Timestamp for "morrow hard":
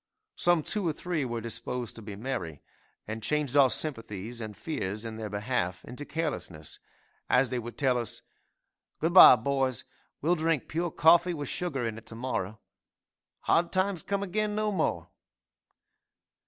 12.15-13.71